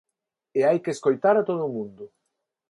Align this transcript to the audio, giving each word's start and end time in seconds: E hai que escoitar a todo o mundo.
E 0.59 0.59
hai 0.67 0.77
que 0.83 0.93
escoitar 0.95 1.35
a 1.37 1.45
todo 1.49 1.63
o 1.67 1.73
mundo. 1.77 2.03